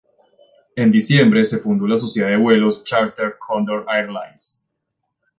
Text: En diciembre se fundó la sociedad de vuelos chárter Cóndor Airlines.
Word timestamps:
En 0.75 0.89
diciembre 0.89 1.45
se 1.45 1.59
fundó 1.59 1.85
la 1.85 1.95
sociedad 1.95 2.29
de 2.29 2.35
vuelos 2.37 2.83
chárter 2.83 3.35
Cóndor 3.37 3.85
Airlines. 3.87 4.59